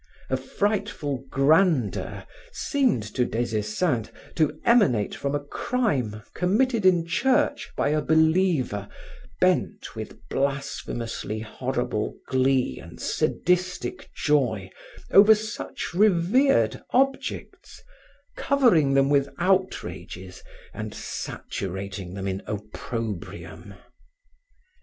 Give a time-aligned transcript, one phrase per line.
[0.31, 7.71] A frightful grandeur seemed to Des Esseintes to emanate from a crime committed in church
[7.77, 8.89] by a believer
[9.39, 14.71] bent, with blasphemously horrible glee and sadistic joy,
[15.11, 17.83] over such revered objects,
[18.35, 20.41] covering them with outrages
[20.73, 23.75] and saturating them in opprobrium.